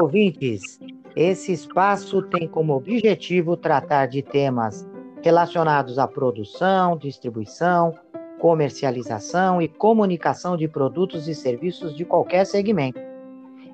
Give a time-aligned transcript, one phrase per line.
[0.00, 0.80] ouvintes!
[1.14, 4.88] Esse espaço tem como objetivo tratar de temas
[5.22, 7.92] relacionados à produção, distribuição,
[8.38, 13.00] comercialização e comunicação de produtos e serviços de qualquer segmento.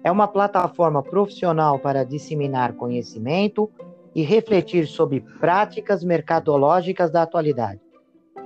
[0.02, 3.70] É uma plataforma profissional para disseminar conhecimento
[4.14, 7.80] e refletir sobre práticas mercadológicas da atualidade.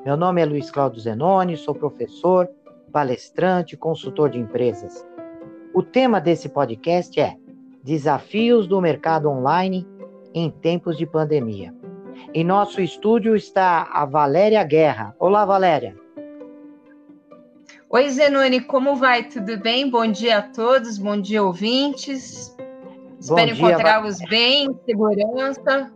[0.05, 2.49] Meu nome é Luiz Cláudio Zenoni, sou professor,
[2.93, 5.07] palestrante, consultor de empresas.
[5.73, 7.37] O tema desse podcast é
[7.83, 9.87] Desafios do mercado online
[10.35, 11.75] em tempos de pandemia.
[12.35, 15.15] Em nosso estúdio está a Valéria Guerra.
[15.19, 15.97] Olá, Valéria.
[17.89, 19.25] Oi, Zenoni, como vai?
[19.25, 19.91] Tudo bem?
[19.91, 22.55] Bom dia a todos, bom dia, ouvintes.
[23.27, 25.91] Bom Espero encontrá-los bem, em segurança.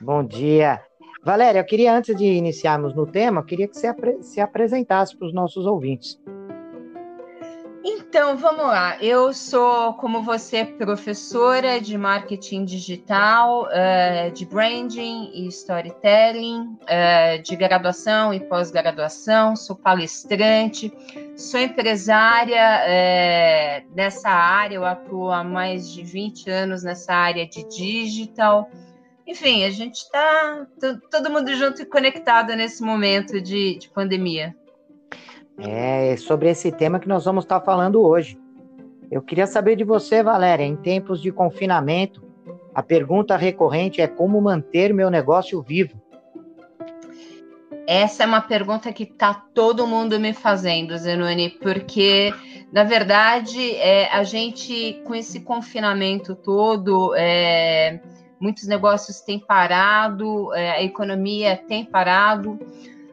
[0.00, 0.80] Bom dia.
[1.22, 5.28] Valéria, eu queria, antes de iniciarmos no tema, eu queria que você se apresentasse para
[5.28, 6.20] os nossos ouvintes.
[7.84, 8.96] Então, vamos lá.
[9.02, 17.56] Eu sou, como você, professora de marketing digital, uh, de branding e storytelling, uh, de
[17.56, 20.92] graduação e pós-graduação, sou palestrante,
[21.36, 27.64] sou empresária uh, nessa área, eu atuo há mais de 20 anos nessa área de
[27.68, 28.70] digital.
[29.26, 30.66] Enfim, a gente está
[31.10, 34.54] todo mundo junto e conectado nesse momento de, de pandemia.
[35.58, 38.38] É sobre esse tema que nós vamos estar falando hoje.
[39.10, 42.22] Eu queria saber de você, Valéria, em tempos de confinamento,
[42.74, 46.00] a pergunta recorrente é como manter meu negócio vivo?
[47.86, 52.32] Essa é uma pergunta que está todo mundo me fazendo, Zenoni, porque,
[52.72, 58.00] na verdade, é, a gente, com esse confinamento todo, é,
[58.40, 62.58] muitos negócios têm parado, é, a economia tem parado.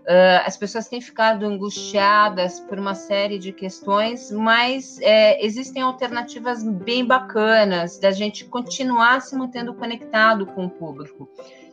[0.10, 6.64] Uh, as pessoas têm ficado angustiadas por uma série de questões, mas é, existem alternativas
[6.64, 11.30] bem bacanas da gente continuar se mantendo conectado com o público.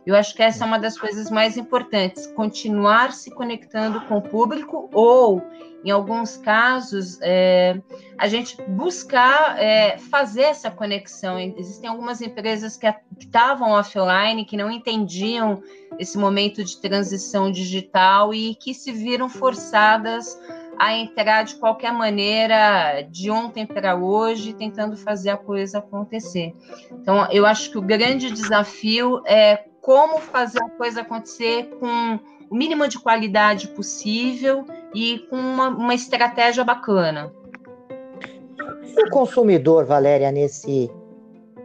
[0.06, 4.22] Eu acho que essa é uma das coisas mais importantes, continuar se conectando com o
[4.22, 5.42] público ou,
[5.84, 7.80] em alguns casos, é,
[8.16, 11.40] a gente buscar é, fazer essa conexão.
[11.40, 12.86] Existem algumas empresas que
[13.18, 15.60] estavam offline, que não entendiam
[15.98, 20.38] esse momento de transição digital e que se viram forçadas
[20.78, 26.54] a entrar de qualquer maneira, de ontem para hoje, tentando fazer a coisa acontecer.
[26.92, 32.18] Então, eu acho que o grande desafio é como fazer a coisa acontecer com
[32.50, 37.32] o mínimo de qualidade possível e com uma, uma estratégia bacana.
[38.98, 40.90] O consumidor, Valéria, nesse,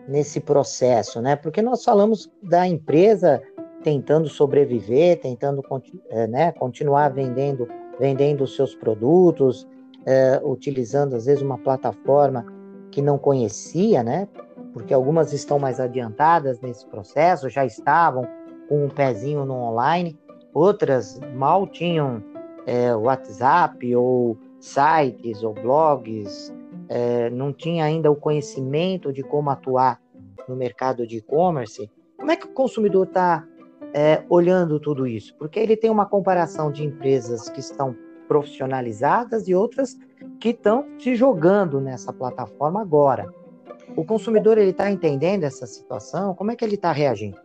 [0.08, 1.36] nesse processo, né?
[1.36, 3.42] Porque nós falamos da empresa
[3.82, 5.64] tentando sobreviver, tentando
[6.10, 7.68] é, né, continuar vendendo
[8.00, 9.68] vendendo os seus produtos,
[10.06, 12.46] é, utilizando às vezes uma plataforma
[12.92, 14.28] que não conhecia, né?
[14.74, 18.28] Porque algumas estão mais adiantadas nesse processo, já estavam
[18.68, 20.18] com um pezinho no online,
[20.54, 22.24] outras mal tinham
[22.66, 26.54] é, WhatsApp ou sites ou blogs,
[26.88, 30.00] é, não tinha ainda o conhecimento de como atuar
[30.48, 31.90] no mercado de e-commerce.
[32.18, 33.46] Como é que o consumidor está
[33.94, 35.36] é, olhando tudo isso?
[35.38, 37.96] Porque ele tem uma comparação de empresas que estão
[38.28, 39.98] profissionalizadas e outras
[40.40, 43.34] que estão se jogando nessa plataforma agora.
[43.96, 46.34] O consumidor ele está entendendo essa situação?
[46.34, 47.38] Como é que ele está reagindo?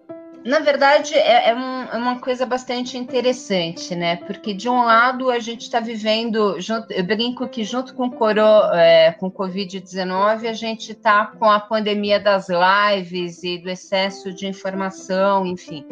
[0.47, 4.15] Na verdade, é, é, um, é, uma coisa bastante interessante, né?
[4.15, 8.75] Porque de um lado a gente está vivendo, junto, eu brinco que junto com o
[8.75, 14.47] é, com Covid-19, a gente está com a pandemia das lives e do excesso de
[14.47, 15.85] informação, enfim.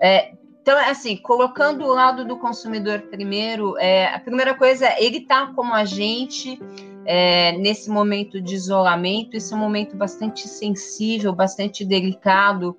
[0.00, 5.48] É, então, assim, colocando o lado do consumidor primeiro, é, a primeira coisa, ele está
[5.48, 6.58] como a gente
[7.06, 12.76] é, nesse momento de isolamento, esse é um momento bastante sensível, bastante delicado,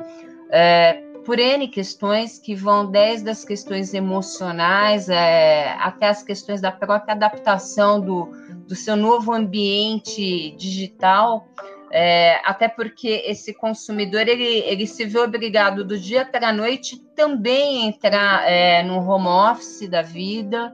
[0.50, 6.72] é, por N questões que vão desde as questões emocionais é, até as questões da
[6.72, 8.30] própria adaptação do,
[8.68, 11.48] do seu novo ambiente digital,
[11.92, 17.02] é, até porque esse consumidor ele, ele se vê obrigado do dia para a noite
[17.16, 20.74] também entrar é, no home office da vida,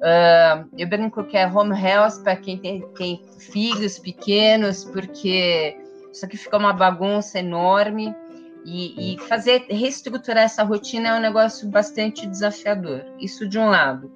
[0.00, 5.76] Uh, eu brinco que é home health para quem tem, tem, filhos pequenos, porque
[6.10, 8.14] isso aqui fica uma bagunça enorme.
[8.64, 13.04] E, e, fazer reestruturar essa rotina é um negócio bastante desafiador.
[13.18, 14.12] Isso de um lado.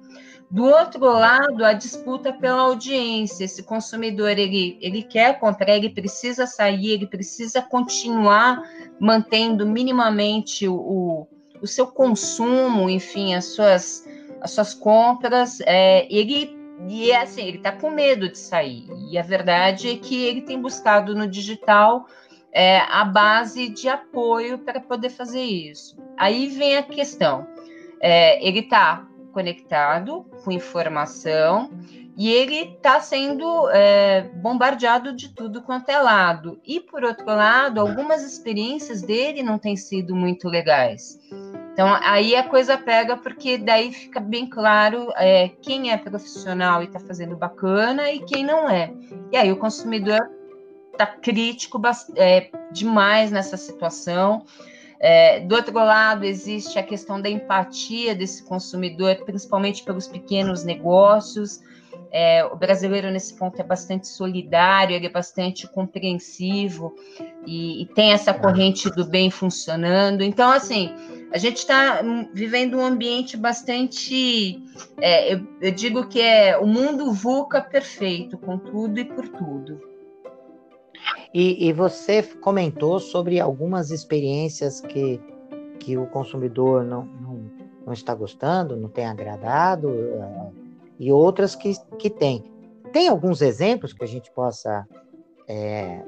[0.49, 3.45] Do outro lado, a disputa pela audiência.
[3.45, 8.61] Esse consumidor ele, ele quer comprar, ele precisa sair, ele precisa continuar
[8.99, 11.27] mantendo minimamente o, o,
[11.61, 14.03] o seu consumo, enfim, as suas
[14.45, 16.55] as suas compras, é, ele
[16.87, 18.87] e é assim, ele está com medo de sair.
[19.09, 22.05] E a verdade é que ele tem buscado no digital
[22.51, 25.97] é, a base de apoio para poder fazer isso.
[26.15, 27.47] Aí vem a questão:
[27.99, 31.71] é, ele está conectado com informação
[32.15, 36.59] e ele está sendo é, bombardeado de tudo quanto é lado.
[36.63, 41.19] E, por outro lado, algumas experiências dele não têm sido muito legais.
[41.75, 46.85] Então, aí a coisa pega, porque daí fica bem claro é, quem é profissional e
[46.85, 48.93] está fazendo bacana e quem não é.
[49.29, 50.21] E aí o consumidor
[50.93, 51.81] está crítico
[52.15, 54.45] é, demais nessa situação.
[55.01, 61.59] É, do outro lado, existe a questão da empatia desse consumidor, principalmente pelos pequenos negócios.
[62.09, 66.95] É, o brasileiro, nesse ponto, é bastante solidário, ele é bastante compreensivo
[67.45, 70.23] e, e tem essa corrente do bem funcionando.
[70.23, 70.95] Então, assim,
[71.35, 72.01] a gente está
[72.33, 74.57] vivendo um ambiente bastante.
[75.01, 79.81] É, eu, eu digo que é o mundo VUCA perfeito, com tudo e por tudo.
[81.33, 85.19] E, e, você comentou sobre algumas experiências que,
[85.77, 87.51] que o consumidor não, não,
[87.85, 90.53] não está gostando, não tem agradado, uh,
[90.97, 92.45] e outras que, que tem.
[92.93, 94.87] Tem alguns exemplos que a gente possa
[95.49, 96.01] é,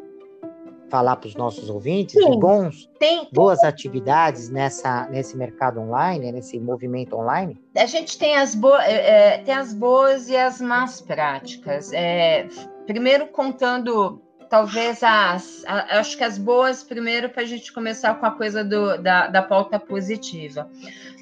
[0.89, 6.60] falar para os nossos ouvintes Sim, bons, tem, boas atividades nessa, nesse mercado online, nesse
[6.60, 7.60] movimento online?
[7.75, 11.92] A gente tem as, bo é, é tem as boas e as más práticas.
[11.94, 12.48] É,
[12.86, 18.31] primeiro contando talvez as, acho que as boas primeiro para a gente começar com a
[18.31, 20.69] coisa do, da, da pauta positiva.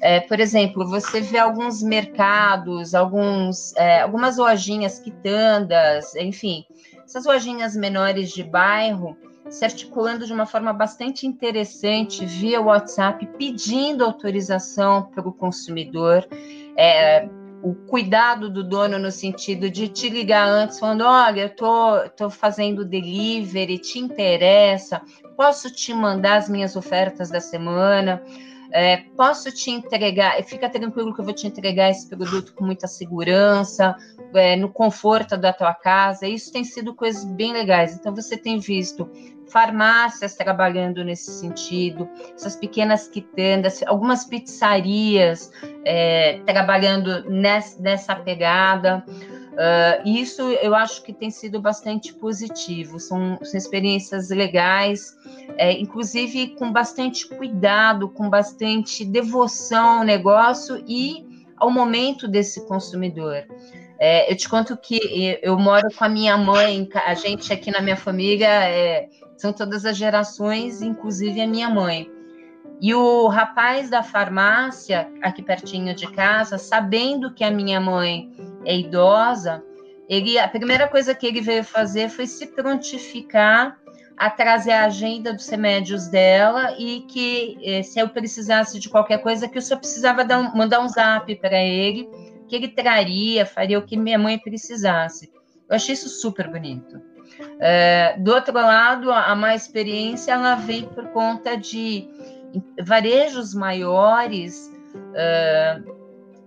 [0.00, 6.64] É, por exemplo, você vê alguns mercados, alguns, é, algumas lojinhas quitandas, enfim,
[7.04, 9.16] essas lojinhas menores de bairro
[9.50, 16.26] se articulando de uma forma bastante interessante via WhatsApp, pedindo autorização para o consumidor.
[16.76, 17.28] É,
[17.62, 22.30] o cuidado do dono no sentido de te ligar antes, falando: olha, eu tô, tô
[22.30, 25.00] fazendo delivery, te interessa?
[25.36, 28.22] Posso te mandar as minhas ofertas da semana?
[28.72, 32.86] É, posso te entregar, fica tranquilo que eu vou te entregar esse produto com muita
[32.86, 33.96] segurança,
[34.34, 36.26] é, no conforto da tua casa.
[36.26, 37.94] Isso tem sido coisas bem legais.
[37.94, 39.08] Então, você tem visto
[39.48, 45.50] farmácias trabalhando nesse sentido, essas pequenas quitandas, algumas pizzarias
[45.84, 49.04] é, trabalhando nessa, nessa pegada.
[49.56, 55.16] Uh, isso eu acho que tem sido bastante positivo, são, são experiências legais,
[55.56, 61.24] é, inclusive com bastante cuidado, com bastante devoção ao negócio e
[61.56, 63.46] ao momento desse consumidor.
[63.98, 67.80] É, eu te conto que eu moro com a minha mãe, a gente aqui na
[67.80, 72.10] minha família é, são todas as gerações, inclusive a minha mãe.
[72.80, 78.30] E o rapaz da farmácia, aqui pertinho de casa, sabendo que a minha mãe
[78.64, 79.62] é idosa,
[80.08, 83.78] ele, a primeira coisa que ele veio fazer foi se prontificar
[84.16, 89.18] a trazer a agenda dos remédios dela e que eh, se eu precisasse de qualquer
[89.18, 92.08] coisa, que eu só precisava um, mandar um zap para ele,
[92.48, 95.30] que ele traria, faria o que minha mãe precisasse.
[95.68, 97.00] Eu achei isso super bonito.
[97.60, 102.08] É, do outro lado, a, má experiência ela vem por conta de
[102.82, 104.70] varejos maiores
[105.14, 105.80] é,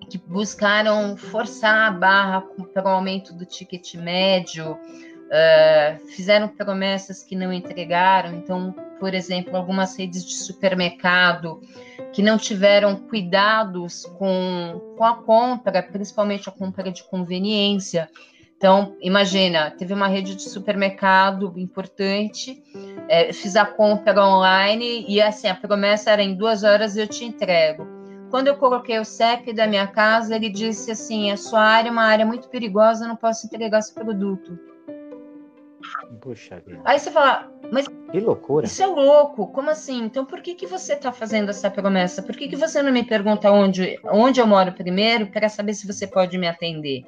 [0.09, 2.41] que buscaram forçar a barra
[2.73, 8.33] para o aumento do ticket médio, uh, fizeram promessas que não entregaram.
[8.33, 11.61] Então, por exemplo, algumas redes de supermercado
[12.11, 18.09] que não tiveram cuidados com, com a compra, principalmente a compra de conveniência.
[18.59, 22.61] Então, imagina, teve uma rede de supermercado importante,
[23.07, 27.23] é, fiz a compra online e assim, a promessa era em duas horas eu te
[27.23, 27.87] entrego.
[28.29, 31.91] Quando eu coloquei o CEP da minha casa, ele disse assim: a sua área é
[31.91, 34.59] uma área muito perigosa, não posso entregar esse produto.
[36.19, 36.81] Puxa vida.
[36.83, 38.65] Aí você fala, mas que loucura.
[38.65, 39.47] Isso é louco.
[39.47, 40.03] Como assim?
[40.03, 42.21] Então por que, que você está fazendo essa promessa?
[42.21, 45.87] Por que, que você não me pergunta onde, onde eu moro primeiro para saber se
[45.87, 47.05] você pode me atender?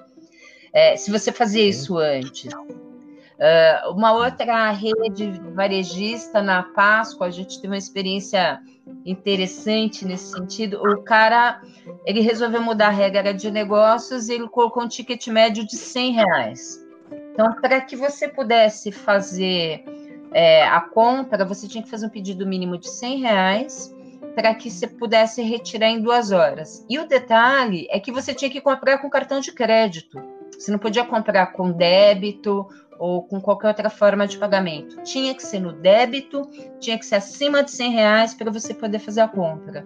[0.74, 2.54] É, se você fazia isso antes.
[2.54, 8.62] Uh, uma outra rede varejista na Páscoa, a gente teve uma experiência
[9.04, 10.80] interessante nesse sentido.
[10.82, 11.60] O cara,
[12.06, 16.14] ele resolveu mudar a regra de negócios e ele colocou um ticket médio de 100
[16.14, 16.86] reais.
[17.34, 19.84] Então, para que você pudesse fazer
[20.32, 23.96] é, a compra, você tinha que fazer um pedido mínimo de 100 reais
[24.36, 26.86] para que você pudesse retirar em duas horas.
[26.90, 30.22] E o detalhe é que você tinha que comprar com cartão de crédito.
[30.62, 32.68] Você não podia comprar com débito
[33.00, 35.02] ou com qualquer outra forma de pagamento.
[35.02, 36.48] Tinha que ser no débito,
[36.80, 39.84] tinha que ser acima de 100 reais para você poder fazer a compra.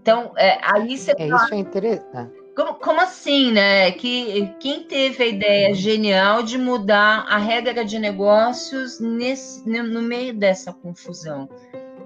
[0.00, 1.12] Então, é, aí você.
[1.18, 2.32] É, isso é interessante.
[2.56, 3.90] como, como, assim, né?
[3.90, 5.74] Que quem teve a ideia uhum.
[5.74, 11.48] genial de mudar a regra de negócios nesse, no meio dessa confusão?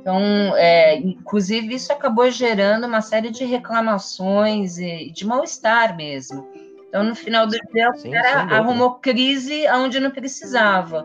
[0.01, 0.19] Então,
[0.57, 6.47] é, inclusive, isso acabou gerando uma série de reclamações e de mal-estar mesmo.
[6.95, 11.05] Então, no final do dia, o cara arrumou crise onde não precisava,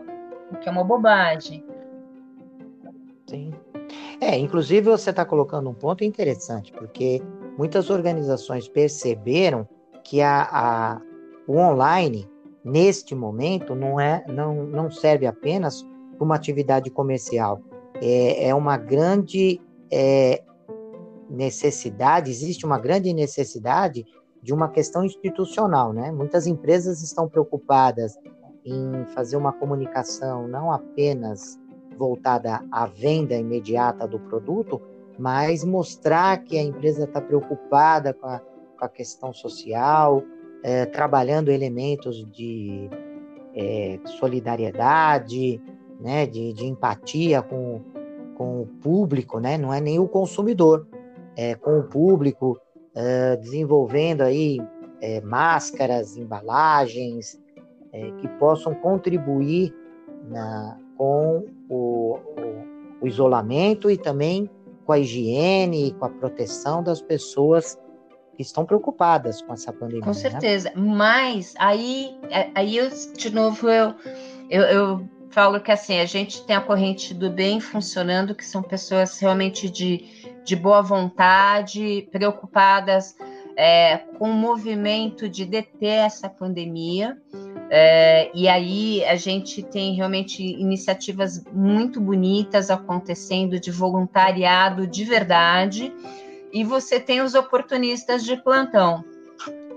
[0.52, 1.64] o que é uma bobagem.
[3.26, 3.52] Sim.
[4.20, 7.20] É, inclusive você está colocando um ponto interessante, porque
[7.58, 9.68] muitas organizações perceberam
[10.04, 11.00] que a, a,
[11.48, 12.30] o online,
[12.64, 15.82] neste momento, não, é, não, não serve apenas
[16.16, 17.60] para uma atividade comercial,
[18.00, 19.60] é, é uma grande
[19.92, 20.40] é,
[21.28, 24.06] necessidade, existe uma grande necessidade
[24.42, 26.10] de uma questão institucional, né?
[26.10, 28.18] Muitas empresas estão preocupadas
[28.64, 31.58] em fazer uma comunicação não apenas
[31.96, 34.80] voltada à venda imediata do produto,
[35.18, 40.22] mas mostrar que a empresa está preocupada com a, com a, questão social,
[40.62, 42.88] é, trabalhando elementos de
[43.54, 45.60] é, solidariedade,
[46.00, 47.82] né, de, de empatia com,
[48.34, 50.86] com o público, né, não é nem o consumidor,
[51.36, 52.58] é com o público,
[52.94, 54.60] é, desenvolvendo aí
[55.00, 57.40] é, máscaras, embalagens
[57.92, 59.74] é, que possam contribuir
[60.28, 62.18] na, com o, o,
[63.02, 64.48] o isolamento e também
[64.84, 67.78] com a higiene e com a proteção das pessoas
[68.34, 70.02] que estão preocupadas com essa pandemia.
[70.02, 70.14] Com né?
[70.14, 70.74] certeza, né?
[70.76, 72.18] mas aí,
[72.54, 73.94] aí eu, de novo eu,
[74.48, 78.62] eu, eu falo que assim, a gente tem a corrente do bem funcionando, que são
[78.62, 83.16] pessoas realmente de, de boa vontade, preocupadas
[83.56, 87.16] é, com o movimento de deter essa pandemia.
[87.70, 95.92] É, e aí a gente tem realmente iniciativas muito bonitas acontecendo de voluntariado de verdade,
[96.52, 99.04] e você tem os oportunistas de plantão.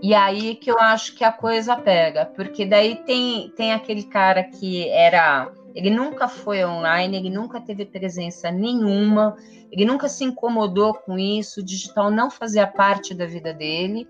[0.01, 4.43] E aí que eu acho que a coisa pega, porque daí tem, tem aquele cara
[4.43, 5.49] que era.
[5.75, 9.35] Ele nunca foi online, ele nunca teve presença nenhuma,
[9.71, 14.07] ele nunca se incomodou com isso, o digital não fazia parte da vida dele.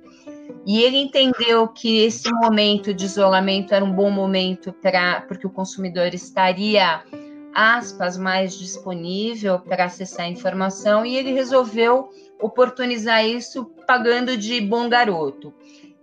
[0.65, 5.49] E ele entendeu que esse momento de isolamento era um bom momento para porque o
[5.49, 7.01] consumidor estaria
[7.53, 12.09] aspas mais disponível para acessar a informação e ele resolveu
[12.41, 15.53] oportunizar isso pagando de bom garoto.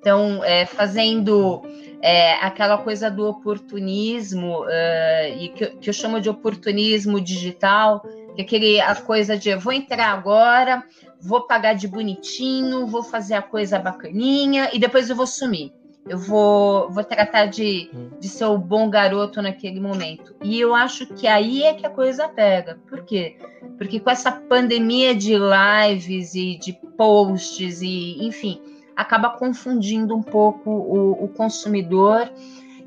[0.00, 1.62] Então, é, fazendo
[2.00, 8.00] é, aquela coisa do oportunismo, uh, e que, que, eu chamo de oportunismo digital,
[8.34, 10.82] que é aquele, a coisa de vou entrar agora,
[11.20, 15.72] vou pagar de bonitinho, vou fazer a coisa bacaninha e depois eu vou sumir.
[16.08, 20.34] Eu vou, vou tratar de, de ser o bom garoto naquele momento.
[20.42, 22.78] E eu acho que aí é que a coisa pega.
[22.88, 23.36] Por quê?
[23.76, 28.60] Porque com essa pandemia de lives e de posts e, enfim,
[28.96, 32.30] acaba confundindo um pouco o, o consumidor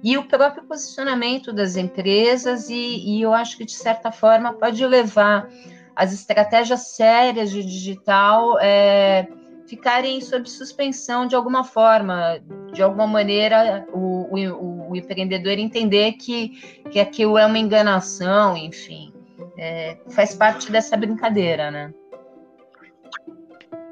[0.03, 4.85] e o próprio posicionamento das empresas, e, e, eu acho que, de certa forma, pode
[4.85, 5.47] levar
[5.95, 9.27] as estratégias sérias de digital é,
[9.65, 12.41] ficarem sob suspensão de alguma forma,
[12.73, 16.49] de alguma maneira, o, o, o empreendedor entender que,
[16.91, 19.13] que aquilo é uma enganação, enfim,
[19.57, 21.93] é, faz parte dessa brincadeira, né?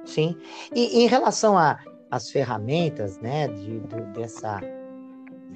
[0.04, 0.36] Sim.
[0.76, 1.80] E em relação a,
[2.12, 4.62] as ferramentas né, de, de, dessa,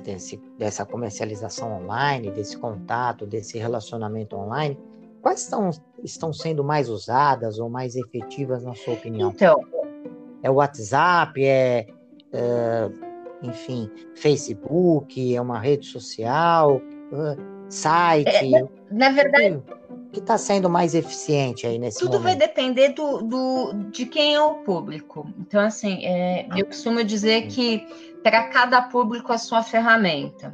[0.03, 4.79] desse, dessa comercialização online, desse contato, desse relacionamento online,
[5.21, 5.69] quais estão,
[6.01, 9.31] estão sendo mais usadas ou mais efetivas, na sua opinião?
[9.31, 9.59] Então,
[10.41, 11.85] é o WhatsApp, é,
[12.31, 12.89] é
[13.41, 16.81] enfim, Facebook, é uma rede social,
[17.69, 18.55] site.
[18.55, 19.61] É, na verdade,
[20.11, 22.23] que está sendo mais eficiente aí nesse Tudo momento?
[22.23, 25.27] vai depender do, do, de quem é o público.
[25.39, 27.85] Então, assim, é, eu costumo dizer que
[28.23, 30.51] para cada público a sua ferramenta.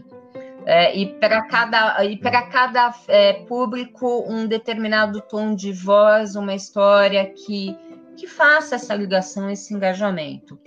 [0.65, 6.53] É, e para cada, e para cada é, público um determinado tom de voz, uma
[6.53, 7.75] história que,
[8.15, 10.59] que faça essa ligação, esse engajamento.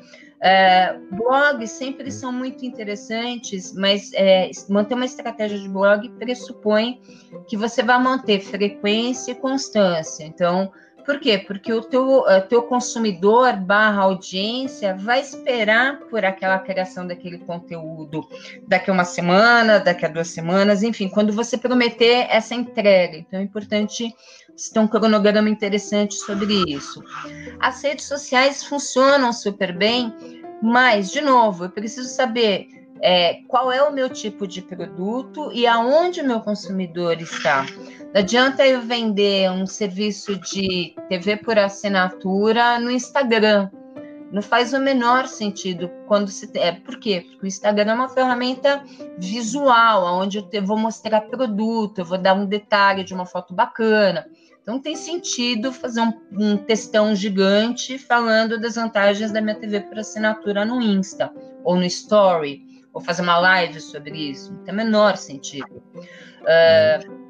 [0.47, 7.01] É, blogs sempre são muito interessantes, mas é, manter uma estratégia de blog pressupõe
[7.49, 10.23] que você vai manter frequência e constância.
[10.23, 10.71] Então,
[11.05, 11.39] por quê?
[11.39, 18.27] Porque o teu, teu consumidor barra audiência vai esperar por aquela criação daquele conteúdo
[18.67, 23.19] daqui a uma semana, daqui a duas semanas, enfim, quando você prometer essa entrega.
[23.19, 24.15] Então é importante
[24.73, 27.03] ter um cronograma interessante sobre isso.
[27.61, 30.13] As redes sociais funcionam super bem,
[30.63, 32.69] mas, de novo, eu preciso saber
[33.01, 37.67] é, qual é o meu tipo de produto e aonde o meu consumidor está.
[38.15, 43.69] Não adianta eu vender um serviço de TV por assinatura no Instagram.
[44.31, 47.27] Não faz o menor sentido quando se é por quê?
[47.29, 48.85] Porque o Instagram é uma ferramenta
[49.19, 54.29] visual, onde eu, vou mostrar produto, eu vou dar um detalhe de uma foto bacana.
[54.63, 59.99] Então tem sentido fazer um, um textão gigante falando das vantagens da minha TV por
[59.99, 61.33] assinatura no Insta
[61.65, 64.53] ou no Story, ou fazer uma live sobre isso.
[64.53, 65.83] Não tem o menor sentido.
[66.43, 67.24] Uh,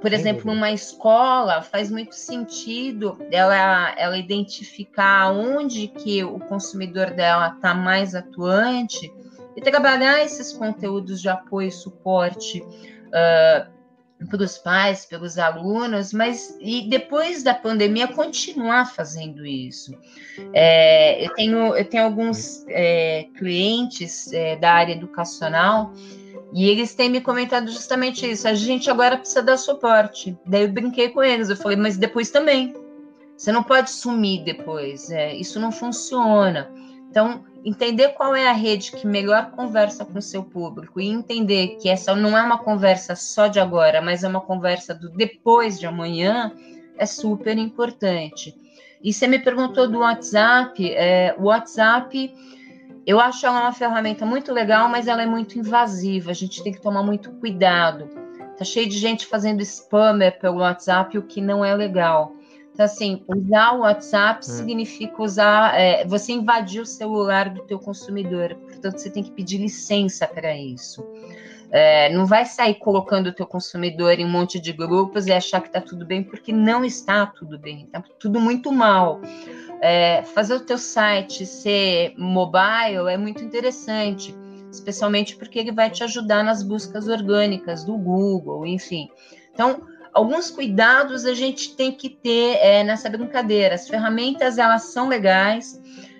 [0.00, 7.54] por exemplo, numa escola faz muito sentido ela, ela identificar onde que o consumidor dela
[7.54, 9.12] está mais atuante
[9.56, 13.74] e trabalhar esses conteúdos de apoio e suporte uh,
[14.28, 19.92] para os pais, pelos alunos, mas e depois da pandemia continuar fazendo isso.
[20.52, 25.92] É, eu, tenho, eu tenho alguns é, clientes é, da área educacional
[26.54, 28.46] e eles têm me comentado justamente isso.
[28.46, 30.38] A gente agora precisa dar suporte.
[30.46, 31.50] Daí eu brinquei com eles.
[31.50, 32.72] Eu falei, mas depois também.
[33.36, 35.10] Você não pode sumir depois.
[35.10, 36.70] É, isso não funciona.
[37.10, 41.76] Então, entender qual é a rede que melhor conversa com o seu público e entender
[41.80, 45.80] que essa não é uma conversa só de agora, mas é uma conversa do depois
[45.80, 46.52] de amanhã,
[46.96, 48.54] é super importante.
[49.02, 50.88] E você me perguntou do WhatsApp.
[50.94, 52.32] É, o WhatsApp
[53.06, 56.30] eu acho ela uma ferramenta muito legal, mas ela é muito invasiva.
[56.30, 58.08] A gente tem que tomar muito cuidado.
[58.56, 62.32] Tá cheio de gente fazendo spammer pelo WhatsApp, o que não é legal.
[62.72, 64.52] Então, assim, usar o WhatsApp hum.
[64.52, 68.54] significa usar, é, você invadir o celular do teu consumidor.
[68.54, 71.04] Portanto, você tem que pedir licença para isso.
[71.76, 75.60] É, não vai sair colocando o teu consumidor em um monte de grupos e achar
[75.60, 79.20] que está tudo bem, porque não está tudo bem, está tudo muito mal
[79.84, 84.34] é, fazer o teu site ser mobile é muito interessante,
[84.70, 89.10] especialmente porque ele vai te ajudar nas buscas orgânicas do Google, enfim.
[89.52, 89.82] Então,
[90.14, 93.74] alguns cuidados a gente tem que ter é, nessa brincadeira.
[93.74, 95.78] As ferramentas elas são legais,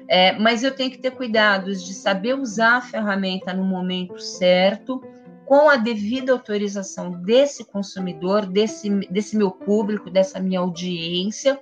[0.09, 5.03] é, mas eu tenho que ter cuidados de saber usar a ferramenta no momento certo,
[5.47, 11.59] com a devida autorização desse consumidor, desse, desse meu público, dessa minha audiência,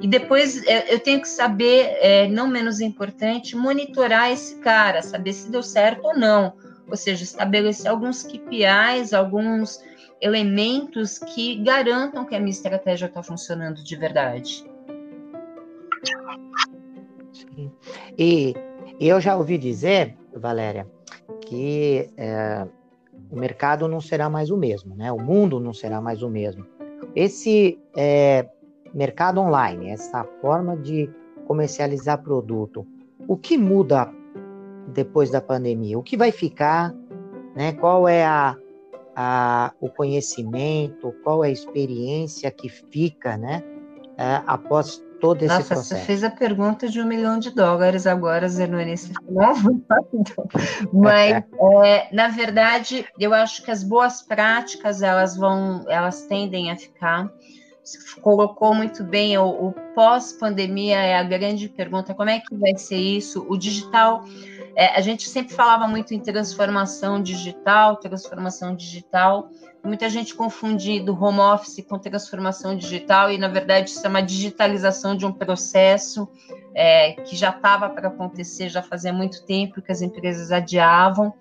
[0.00, 5.32] e depois é, eu tenho que saber, é, não menos importante, monitorar esse cara, saber
[5.32, 6.54] se deu certo ou não.
[6.88, 9.80] Ou seja, estabelecer alguns KPIs, alguns
[10.20, 14.64] elementos que garantam que a minha estratégia está funcionando de verdade.
[17.32, 17.72] Sim.
[18.18, 18.54] E
[19.00, 20.86] eu já ouvi dizer, Valéria,
[21.42, 22.66] que é,
[23.30, 25.10] o mercado não será mais o mesmo, né?
[25.12, 26.66] O mundo não será mais o mesmo.
[27.14, 28.48] Esse é,
[28.94, 31.10] mercado online, essa forma de
[31.46, 32.86] comercializar produto,
[33.26, 34.10] o que muda
[34.88, 35.98] depois da pandemia?
[35.98, 36.94] O que vai ficar?
[37.54, 37.72] Né?
[37.72, 38.56] Qual é a,
[39.14, 41.14] a, o conhecimento?
[41.22, 43.62] Qual é a experiência que fica, né?
[44.16, 46.00] É, após todo esse Nossa, processo?
[46.00, 48.96] você fez a pergunta de um milhão de dólares agora, Zenoni,
[50.92, 51.44] mas
[51.84, 57.32] é, na verdade eu acho que as boas práticas elas vão, elas tendem a ficar
[58.20, 62.96] colocou muito bem, o, o pós-pandemia é a grande pergunta, como é que vai ser
[62.96, 63.44] isso?
[63.48, 64.24] O digital,
[64.74, 69.50] é, a gente sempre falava muito em transformação digital, transformação digital,
[69.84, 75.16] muita gente confundindo home office com transformação digital, e na verdade isso é uma digitalização
[75.16, 76.28] de um processo
[76.74, 81.34] é, que já estava para acontecer, já fazia muito tempo que as empresas adiavam,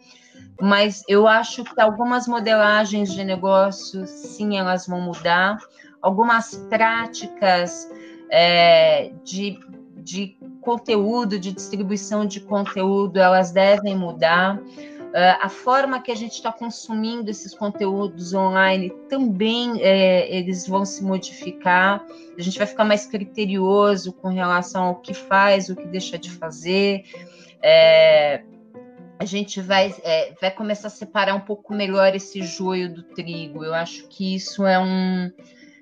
[0.59, 5.57] mas eu acho que algumas modelagens de negócio, sim, elas vão mudar,
[6.01, 7.89] algumas práticas
[8.29, 9.59] é, de,
[10.01, 14.57] de conteúdo, de distribuição de conteúdo, elas devem mudar.
[15.11, 20.85] Uh, a forma que a gente está consumindo esses conteúdos online também é, eles vão
[20.85, 22.05] se modificar.
[22.37, 26.31] A gente vai ficar mais criterioso com relação ao que faz, o que deixa de
[26.31, 27.03] fazer.
[27.61, 28.41] É,
[29.19, 33.65] a gente vai, é, vai começar a separar um pouco melhor esse joio do trigo.
[33.65, 35.29] Eu acho que isso é um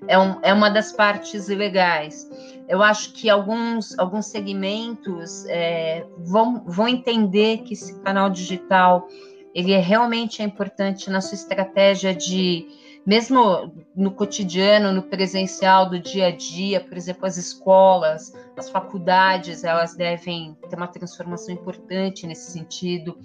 [0.08, 2.30] é, um, é uma das partes legais.
[2.68, 9.08] Eu acho que alguns, alguns segmentos é, vão, vão entender que esse canal digital
[9.54, 12.68] ele é realmente é importante na sua estratégia de,
[13.06, 19.64] mesmo no cotidiano, no presencial do dia a dia, por exemplo, as escolas, as faculdades,
[19.64, 23.18] elas devem ter uma transformação importante nesse sentido.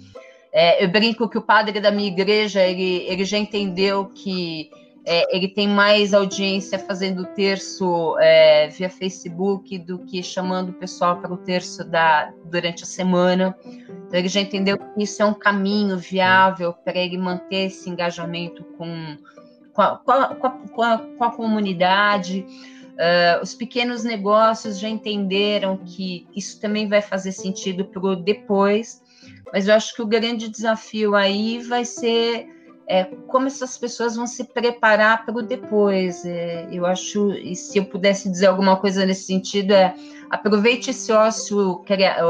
[0.51, 4.69] É, eu brinco que o padre da minha igreja ele, ele já entendeu que
[5.05, 11.21] é, ele tem mais audiência fazendo terço é, via Facebook do que chamando o pessoal
[11.21, 13.55] para o terço da, durante a semana.
[13.63, 18.63] Então, ele já entendeu que isso é um caminho viável para ele manter esse engajamento
[18.77, 19.15] com,
[19.73, 20.27] com, a, com, a,
[20.73, 22.43] com a, com a comunidade.
[22.93, 29.03] Uh, os pequenos negócios já entenderam que isso também vai fazer sentido para o depois,
[29.53, 32.54] mas eu acho que o grande desafio aí vai ser
[32.87, 36.23] é, como essas pessoas vão se preparar para o depois.
[36.25, 39.95] É, eu acho, e se eu pudesse dizer alguma coisa nesse sentido, é
[40.29, 41.83] aproveite esse ócio,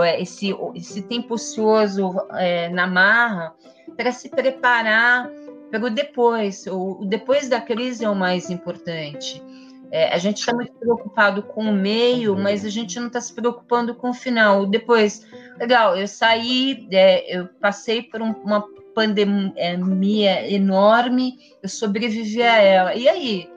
[0.04, 3.54] é, esse, esse tempo ocioso é, na marra
[3.98, 5.30] para se preparar
[5.70, 6.66] para o depois.
[6.68, 9.44] O, o, depois da crise é o mais importante.
[9.92, 13.34] É, a gente está muito preocupado com o meio, mas a gente não está se
[13.34, 14.66] preocupando com o final.
[14.66, 15.26] Depois,
[15.58, 22.96] legal, eu saí, é, eu passei por um, uma pandemia enorme, eu sobrevivi a ela.
[22.96, 23.50] E aí?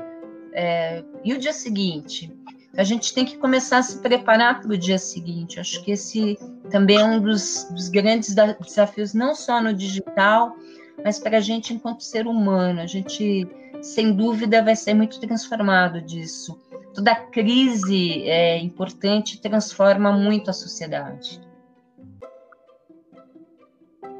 [0.52, 2.36] É, e o dia seguinte?
[2.76, 5.58] A gente tem que começar a se preparar para o dia seguinte.
[5.58, 6.38] Acho que esse
[6.70, 10.54] também é um dos, dos grandes desafios, não só no digital,
[11.02, 12.80] mas para a gente enquanto ser humano.
[12.80, 13.48] A gente,
[13.80, 16.58] sem dúvida, vai ser muito transformado disso.
[16.92, 21.40] Toda crise é importante transforma muito a sociedade.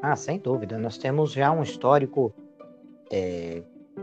[0.01, 0.77] Ah, sem dúvida.
[0.77, 2.33] Nós temos já um histórico
[3.11, 3.61] é,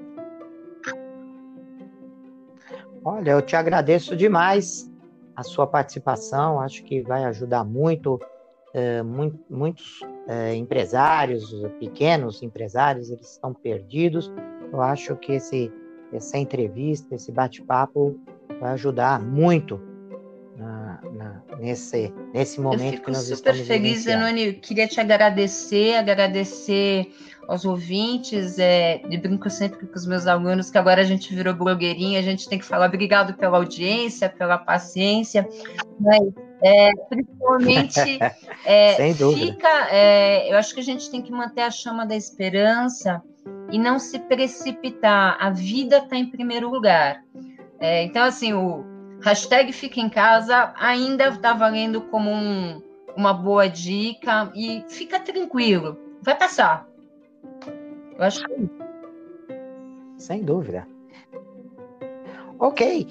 [3.04, 4.90] Olha, eu te agradeço demais
[5.36, 8.18] a sua participação, acho que vai ajudar muito,
[8.72, 14.32] é, muito muitos é, empresários, pequenos empresários, eles estão perdidos.
[14.72, 15.70] Eu acho que esse,
[16.12, 18.18] essa entrevista, esse bate-papo
[18.58, 19.80] vai ajudar muito
[20.56, 24.54] na, na, nesse, nesse momento que nós estamos Eu super feliz, Enoni.
[24.54, 27.12] Queria te agradecer, agradecer
[27.48, 28.58] aos ouvintes.
[28.58, 32.22] É, e brinco sempre com os meus alunos que agora a gente virou blogueirinha, a
[32.22, 35.48] gente tem que falar obrigado pela audiência, pela paciência.
[36.00, 36.22] Mas,
[36.62, 38.18] é, principalmente,
[38.64, 39.88] é, fica.
[39.90, 43.22] É, eu acho que a gente tem que manter a chama da esperança
[43.70, 45.36] e não se precipitar.
[45.40, 47.22] A vida está em primeiro lugar.
[47.80, 48.84] É, então, assim, o
[49.20, 52.80] hashtag fica em casa ainda está valendo como um,
[53.16, 56.86] uma boa dica e fica tranquilo, vai passar.
[58.16, 58.58] Eu acho que é
[60.18, 60.86] Sem dúvida.
[62.58, 63.06] Ok.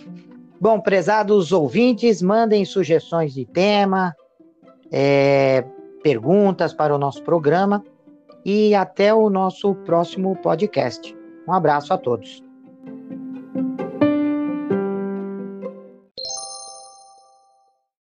[0.60, 4.16] Bom, prezados ouvintes, mandem sugestões de tema,
[4.92, 5.66] é,
[6.02, 7.84] perguntas para o nosso programa
[8.46, 11.16] e até o nosso próximo podcast.
[11.48, 12.43] Um abraço a todos.